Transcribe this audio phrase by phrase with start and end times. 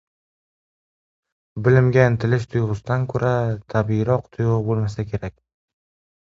[1.67, 3.35] Bilimga intilish tuyg‘usidan ko‘ra
[3.77, 5.41] tabiiyroq tuyg‘u bo‘lmasa kerak….